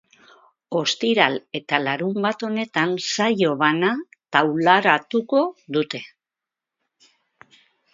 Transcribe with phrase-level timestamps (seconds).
[0.77, 3.93] Ostiral eta larunbat honetan saio bana
[4.39, 5.47] taularatuko
[5.79, 6.07] dute.